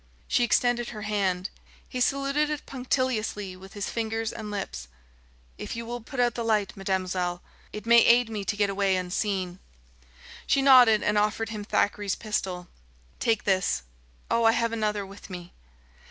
[0.27, 1.51] She extended her hand.
[1.87, 4.87] He saluted it punctiliously with fingertips and lips.
[5.59, 8.95] "If you will put out the light, mademoiselle, it may aid me to get away
[8.95, 9.59] unseen."
[10.47, 12.67] She nodded and offered him Thackeray's pistol.
[13.19, 13.83] "Take this.
[14.31, 15.53] O, I have another with me."